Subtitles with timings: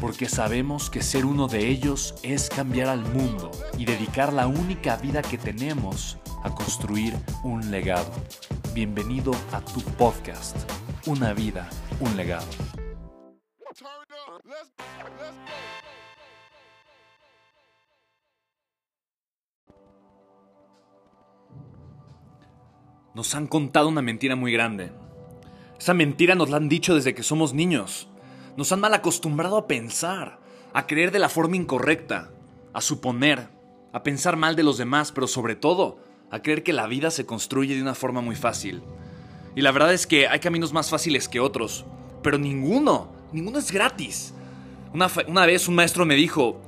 [0.00, 4.96] porque sabemos que ser uno de ellos es cambiar al mundo y dedicar la única
[4.96, 8.12] vida que tenemos a construir un legado.
[8.74, 10.56] Bienvenido a tu podcast,
[11.06, 11.68] Una vida,
[12.00, 12.46] un legado.
[23.14, 24.92] Nos han contado una mentira muy grande.
[25.78, 28.08] Esa mentira nos la han dicho desde que somos niños.
[28.56, 30.38] Nos han mal acostumbrado a pensar,
[30.72, 32.30] a creer de la forma incorrecta,
[32.72, 33.48] a suponer,
[33.92, 35.98] a pensar mal de los demás, pero sobre todo,
[36.30, 38.82] a creer que la vida se construye de una forma muy fácil.
[39.54, 41.84] Y la verdad es que hay caminos más fáciles que otros,
[42.22, 44.34] pero ninguno, ninguno es gratis.
[44.92, 46.60] Una, una vez un maestro me dijo,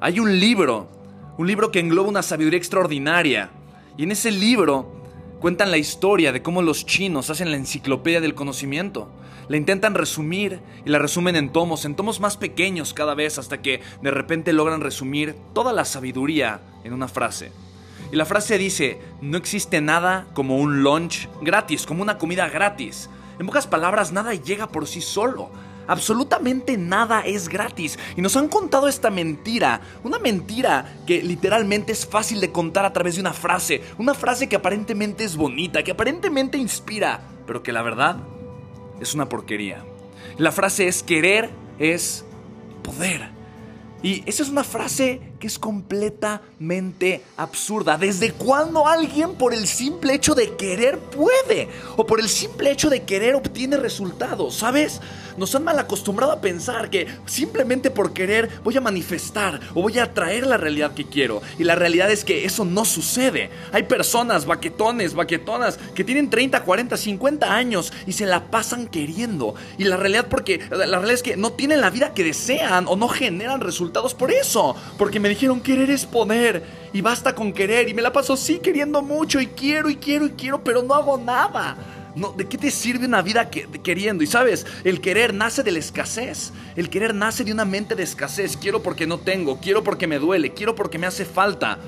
[0.00, 0.88] hay un libro,
[1.38, 3.50] un libro que engloba una sabiduría extraordinaria,
[3.96, 5.01] y en ese libro
[5.42, 9.10] cuentan la historia de cómo los chinos hacen la enciclopedia del conocimiento.
[9.48, 13.60] La intentan resumir y la resumen en tomos, en tomos más pequeños cada vez hasta
[13.60, 17.50] que de repente logran resumir toda la sabiduría en una frase.
[18.12, 23.10] Y la frase dice, no existe nada como un lunch gratis, como una comida gratis.
[23.40, 25.50] En pocas palabras, nada llega por sí solo.
[25.86, 27.98] Absolutamente nada es gratis.
[28.16, 29.80] Y nos han contado esta mentira.
[30.04, 33.82] Una mentira que literalmente es fácil de contar a través de una frase.
[33.98, 38.16] Una frase que aparentemente es bonita, que aparentemente inspira, pero que la verdad
[39.00, 39.84] es una porquería.
[40.38, 42.24] La frase es querer es
[42.82, 43.30] poder.
[44.02, 47.98] Y esa es una frase que es completamente absurda.
[47.98, 51.68] ¿Desde cuándo alguien por el simple hecho de querer puede?
[51.96, 55.00] O por el simple hecho de querer obtiene resultados, ¿sabes?
[55.36, 59.98] Nos han mal acostumbrado a pensar que simplemente por querer voy a manifestar o voy
[59.98, 61.42] a atraer la realidad que quiero.
[61.58, 63.50] Y la realidad es que eso no sucede.
[63.72, 69.54] Hay personas, baquetones, baquetonas, que tienen 30, 40, 50 años y se la pasan queriendo.
[69.78, 72.94] Y la realidad porque la realidad es que no tienen la vida que desean o
[72.94, 74.76] no generan resultados por eso.
[74.98, 76.62] Porque me dijeron querer es poder
[76.92, 80.26] y basta con querer y me la paso sí queriendo mucho y quiero y quiero
[80.26, 81.76] y quiero, pero no hago nada.
[82.14, 84.22] No, ¿De qué te sirve una vida queriendo?
[84.22, 86.52] Y sabes, el querer nace de la escasez.
[86.76, 88.56] El querer nace de una mente de escasez.
[88.58, 91.78] Quiero porque no tengo, quiero porque me duele, quiero porque me hace falta.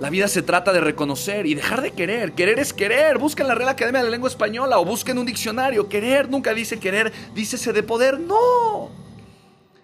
[0.00, 2.32] La vida se trata de reconocer y dejar de querer.
[2.32, 3.18] Querer es querer.
[3.18, 5.88] Busquen la Real Academia de la Lengua Española o busquen un diccionario.
[5.88, 8.20] Querer nunca dice querer, dícese de poder.
[8.20, 8.90] No.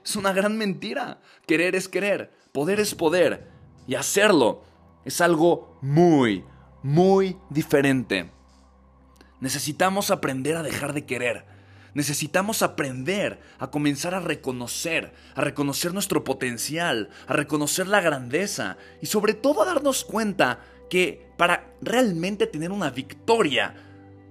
[0.04, 1.18] Es una gran mentira.
[1.46, 2.43] Querer es querer.
[2.54, 3.48] Poder es poder.
[3.88, 4.62] Y hacerlo
[5.04, 6.44] es algo muy,
[6.84, 8.30] muy diferente.
[9.40, 11.44] Necesitamos aprender a dejar de querer.
[11.94, 19.06] Necesitamos aprender a comenzar a reconocer, a reconocer nuestro potencial, a reconocer la grandeza y
[19.06, 23.74] sobre todo a darnos cuenta que para realmente tener una victoria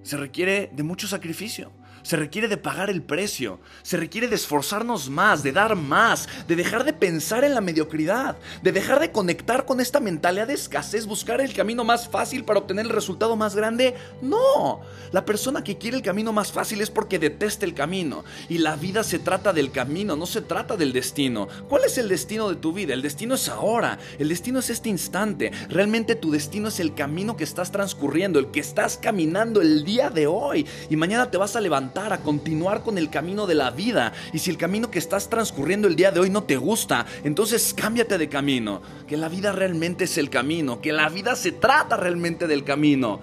[0.02, 1.74] se requiere de mucho sacrificio.
[2.04, 6.58] Se requiere de pagar el precio, se requiere de esforzarnos más, de dar más, de
[6.58, 11.06] dejar de pensar en la mediocridad, de dejar de conectar con esta mentalidad de escasez,
[11.06, 13.96] buscar el camino más fácil para obtener el resultado más grande.
[14.22, 14.82] No,
[15.14, 18.26] la persona que quiere el camino más fácil es porque detesta el camino.
[18.50, 21.48] Y la vida se trata del camino, no se trata del destino.
[21.70, 22.94] ¿Cuál es el destino de tu vida?
[22.94, 25.52] El destino es ahora, el destino es este instante.
[25.70, 30.10] Realmente tu destino es el camino que estás transcurriendo, el que estás caminando el día
[30.10, 30.68] de hoy.
[30.90, 34.14] Y mañana te vas a levantar a continuar con el camino de la vida.
[34.34, 37.74] Y si el camino que estás transcurriendo el día de hoy no te gusta, entonces
[37.76, 38.82] cámbiate de camino.
[39.08, 43.22] Que la vida realmente es el camino, que la vida se trata realmente del camino.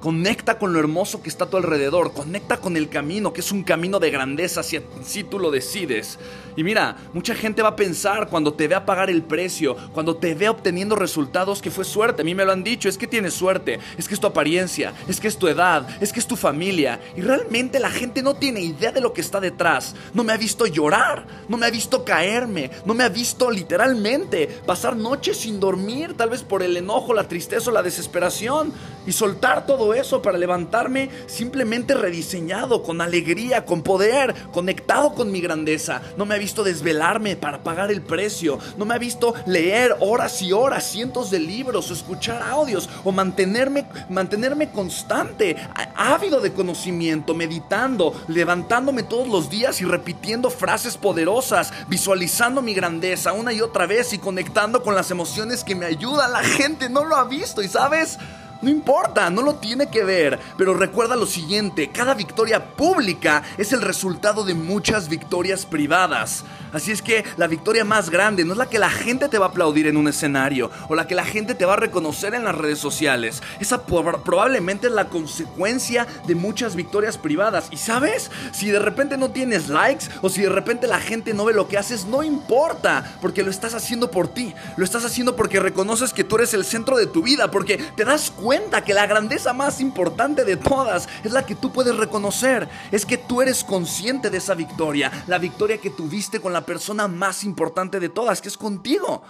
[0.00, 2.12] Conecta con lo hermoso que está a tu alrededor.
[2.12, 6.18] Conecta con el camino, que es un camino de grandeza si, si tú lo decides.
[6.56, 10.34] Y mira, mucha gente va a pensar cuando te vea pagar el precio, cuando te
[10.34, 12.22] vea obteniendo resultados que fue suerte.
[12.22, 14.92] A mí me lo han dicho, es que tienes suerte, es que es tu apariencia,
[15.06, 17.00] es que es tu edad, es que es tu familia.
[17.16, 19.94] Y realmente la gente no tiene idea de lo que está detrás.
[20.14, 24.46] No me ha visto llorar, no me ha visto caerme, no me ha visto literalmente
[24.66, 28.72] pasar noches sin dormir, tal vez por el enojo, la tristeza o la desesperación.
[29.06, 35.40] Y soltar todo eso para levantarme simplemente rediseñado, con alegría, con poder, conectado con mi
[35.40, 36.02] grandeza.
[36.16, 38.58] No me ha visto desvelarme para pagar el precio.
[38.76, 43.12] No me ha visto leer horas y horas, cientos de libros, o escuchar audios, o
[43.12, 45.56] mantenerme, mantenerme constante,
[45.96, 53.32] ávido de conocimiento, meditando, levantándome todos los días y repitiendo frases poderosas, visualizando mi grandeza
[53.32, 56.32] una y otra vez y conectando con las emociones que me ayudan.
[56.32, 58.18] La gente no lo ha visto y sabes,
[58.62, 63.72] no importa, no lo tiene que ver, pero recuerda lo siguiente, cada victoria pública es
[63.72, 66.44] el resultado de muchas victorias privadas.
[66.72, 69.46] Así es que la victoria más grande no es la que la gente te va
[69.46, 72.44] a aplaudir en un escenario o la que la gente te va a reconocer en
[72.44, 73.42] las redes sociales.
[73.58, 77.68] Esa probablemente es la consecuencia de muchas victorias privadas.
[77.72, 81.44] Y sabes, si de repente no tienes likes o si de repente la gente no
[81.44, 84.54] ve lo que haces, no importa, porque lo estás haciendo por ti.
[84.76, 88.04] Lo estás haciendo porque reconoces que tú eres el centro de tu vida, porque te
[88.04, 88.49] das cuenta
[88.84, 92.68] que la grandeza más importante de todas es la que tú puedes reconocer.
[92.90, 97.06] Es que tú eres consciente de esa victoria, la victoria que tuviste con la persona
[97.06, 99.22] más importante de todas, que es contigo.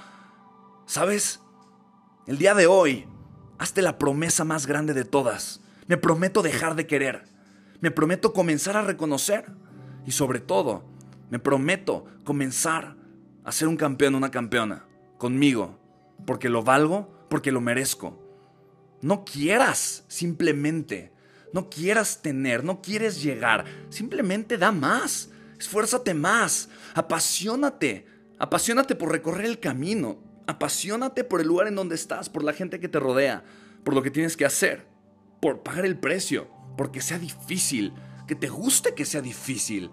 [0.87, 1.41] ¿Sabes?
[2.27, 3.07] El día de hoy,
[3.59, 5.61] hazte la promesa más grande de todas.
[5.87, 7.25] Me prometo dejar de querer.
[7.81, 9.53] Me prometo comenzar a reconocer.
[10.07, 10.85] Y sobre todo,
[11.31, 12.97] me prometo comenzar
[13.45, 14.87] a ser un campeón, una campeona.
[15.19, 15.79] Conmigo.
[16.27, 18.20] Porque lo valgo, porque lo merezco.
[19.03, 21.13] No quieras simplemente.
[21.53, 23.65] No quieras tener, no quieres llegar.
[23.89, 25.31] Simplemente da más.
[25.61, 28.07] Esfuérzate más, apasionate,
[28.39, 32.81] apasionate por recorrer el camino, apasionate por el lugar en donde estás, por la gente
[32.81, 33.45] que te rodea,
[33.85, 34.87] por lo que tienes que hacer,
[35.43, 36.49] por pagar el precio,
[36.79, 37.93] porque sea difícil,
[38.27, 39.91] que te guste que sea difícil.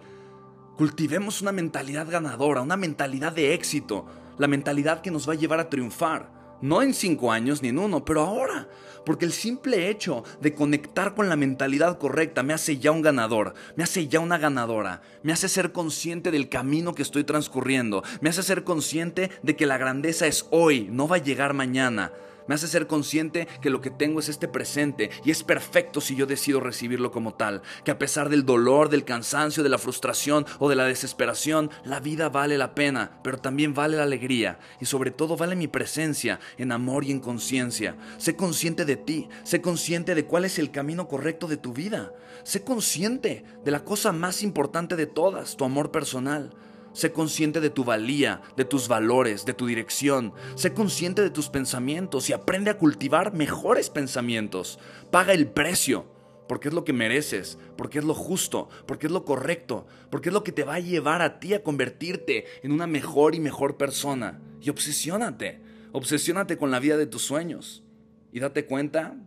[0.77, 4.05] Cultivemos una mentalidad ganadora, una mentalidad de éxito,
[4.37, 6.31] la mentalidad que nos va a llevar a triunfar.
[6.61, 8.69] No en cinco años ni en uno, pero ahora.
[9.07, 13.53] Porque el simple hecho de conectar con la mentalidad correcta me hace ya un ganador,
[13.77, 18.27] me hace ya una ganadora, me hace ser consciente del camino que estoy transcurriendo, me
[18.27, 22.11] hace ser consciente de que la grandeza es hoy, no va a llegar mañana
[22.47, 26.15] me hace ser consciente que lo que tengo es este presente y es perfecto si
[26.15, 30.45] yo decido recibirlo como tal, que a pesar del dolor, del cansancio, de la frustración
[30.59, 34.85] o de la desesperación, la vida vale la pena, pero también vale la alegría y
[34.85, 37.95] sobre todo vale mi presencia en amor y en conciencia.
[38.17, 42.13] Sé consciente de ti, sé consciente de cuál es el camino correcto de tu vida,
[42.43, 46.53] sé consciente de la cosa más importante de todas, tu amor personal.
[46.97, 50.33] Sé consciente de tu valía, de tus valores, de tu dirección.
[50.55, 54.79] Sé consciente de tus pensamientos y aprende a cultivar mejores pensamientos.
[55.11, 56.11] Paga el precio,
[56.49, 60.33] porque es lo que mereces, porque es lo justo, porque es lo correcto, porque es
[60.33, 63.77] lo que te va a llevar a ti a convertirte en una mejor y mejor
[63.77, 64.41] persona.
[64.59, 65.61] Y obsesiónate,
[65.91, 67.83] obsesiónate con la vida de tus sueños.
[68.31, 69.17] Y date cuenta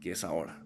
[0.00, 0.64] que es ahora.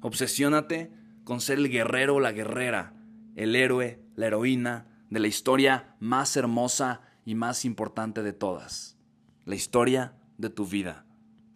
[0.00, 0.92] Obsesiónate
[1.24, 2.94] con ser el guerrero o la guerrera,
[3.36, 8.98] el héroe, la heroína, de la historia más hermosa y más importante de todas,
[9.44, 11.06] la historia de tu vida.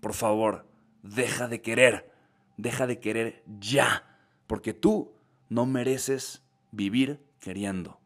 [0.00, 0.70] Por favor,
[1.02, 2.08] deja de querer,
[2.56, 4.16] deja de querer ya,
[4.46, 5.12] porque tú
[5.48, 8.00] no mereces vivir queriendo.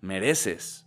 [0.00, 0.86] Mereces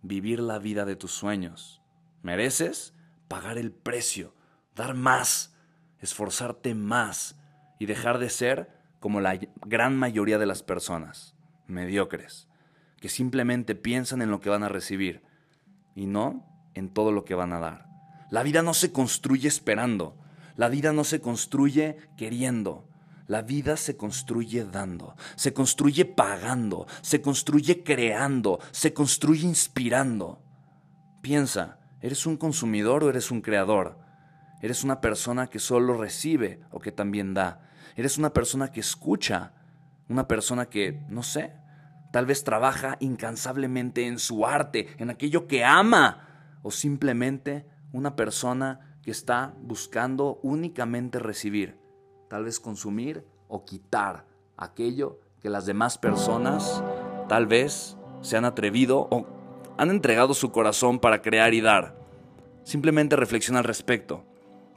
[0.00, 1.82] vivir la vida de tus sueños.
[2.22, 2.94] Mereces
[3.28, 4.34] pagar el precio,
[4.74, 5.54] dar más,
[5.98, 7.38] esforzarte más
[7.78, 11.34] y dejar de ser como la gran mayoría de las personas,
[11.66, 12.47] mediocres
[13.00, 15.22] que simplemente piensan en lo que van a recibir
[15.94, 17.86] y no en todo lo que van a dar.
[18.30, 20.16] La vida no se construye esperando,
[20.56, 22.88] la vida no se construye queriendo,
[23.26, 30.42] la vida se construye dando, se construye pagando, se construye creando, se construye inspirando.
[31.22, 33.98] Piensa, ¿eres un consumidor o eres un creador?
[34.60, 37.68] ¿Eres una persona que solo recibe o que también da?
[37.96, 39.52] ¿Eres una persona que escucha?
[40.08, 41.52] ¿Una persona que, no sé,
[42.10, 48.98] Tal vez trabaja incansablemente en su arte, en aquello que ama, o simplemente una persona
[49.02, 51.78] que está buscando únicamente recibir,
[52.28, 56.82] tal vez consumir o quitar aquello que las demás personas
[57.28, 59.26] tal vez se han atrevido o
[59.78, 61.96] han entregado su corazón para crear y dar.
[62.64, 64.24] Simplemente reflexiona al respecto.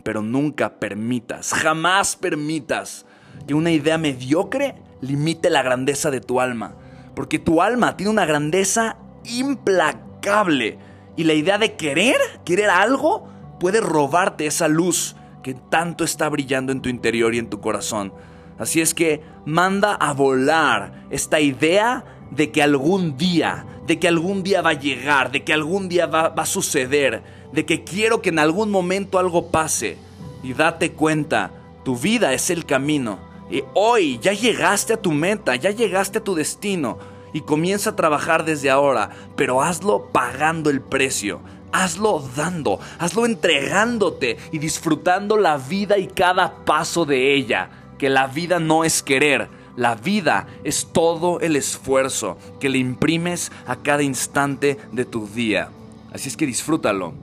[0.04, 3.06] pero nunca permitas, jamás permitas
[3.48, 6.76] que una idea mediocre limite la grandeza de tu alma.
[7.22, 10.80] Porque tu alma tiene una grandeza implacable.
[11.16, 13.28] Y la idea de querer, querer algo,
[13.60, 18.12] puede robarte esa luz que tanto está brillando en tu interior y en tu corazón.
[18.58, 24.42] Así es que manda a volar esta idea de que algún día, de que algún
[24.42, 27.22] día va a llegar, de que algún día va, va a suceder,
[27.54, 29.96] de que quiero que en algún momento algo pase.
[30.42, 31.52] Y date cuenta,
[31.86, 33.20] tu vida es el camino.
[33.52, 37.11] Y hoy ya llegaste a tu meta, ya llegaste a tu destino.
[37.34, 41.42] Y comienza a trabajar desde ahora, pero hazlo pagando el precio.
[41.72, 47.70] Hazlo dando, hazlo entregándote y disfrutando la vida y cada paso de ella.
[47.98, 53.52] Que la vida no es querer, la vida es todo el esfuerzo que le imprimes
[53.66, 55.70] a cada instante de tu día.
[56.12, 57.14] Así es que disfrútalo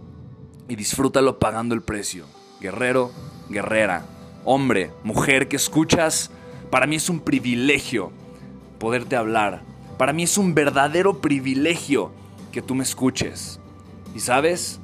[0.67, 2.25] y disfrútalo pagando el precio.
[2.61, 3.11] Guerrero,
[3.50, 4.07] guerrera,
[4.45, 6.31] hombre, mujer que escuchas,
[6.71, 8.12] para mí es un privilegio
[8.79, 9.62] poderte hablar.
[9.99, 12.12] Para mí es un verdadero privilegio
[12.52, 13.59] que tú me escuches.
[14.14, 14.78] Y sabes,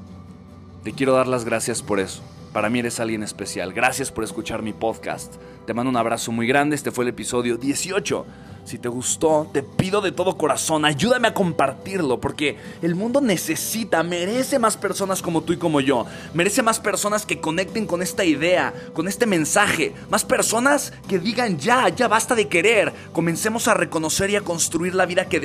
[0.82, 2.20] te quiero dar las gracias por eso.
[2.52, 3.72] Para mí eres alguien especial.
[3.72, 5.34] Gracias por escuchar mi podcast.
[5.66, 6.74] Te mando un abrazo muy grande.
[6.74, 8.26] Este fue el episodio 18
[8.64, 14.02] si te gustó, te pido de todo corazón, ayúdame a compartirlo, porque el mundo necesita,
[14.02, 16.06] merece más personas como tú y como yo.
[16.32, 19.92] Merece más personas que conecten con esta idea, con este mensaje.
[20.08, 22.92] Más personas que digan ya, ya basta de querer.
[23.12, 25.40] Comencemos a reconocer y a construir la vida que,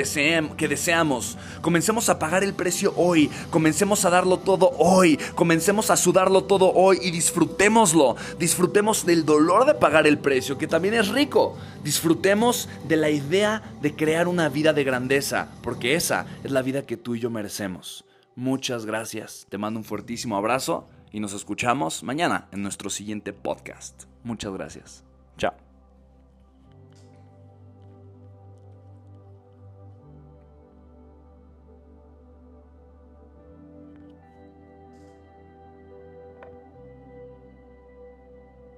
[0.58, 1.38] que deseamos.
[1.62, 3.30] Comencemos a pagar el precio hoy.
[3.50, 5.18] Comencemos a darlo todo hoy.
[5.36, 8.16] Comencemos a sudarlo todo hoy y disfrutémoslo.
[8.38, 11.58] Disfrutemos del dolor de pagar el precio, que también es rico.
[11.84, 16.86] Disfrutemos de la idea de crear una vida de grandeza, porque esa es la vida
[16.86, 18.06] que tú y yo merecemos.
[18.36, 24.04] Muchas gracias, te mando un fuertísimo abrazo y nos escuchamos mañana en nuestro siguiente podcast.
[24.24, 25.04] Muchas gracias.
[25.38, 25.69] Chao.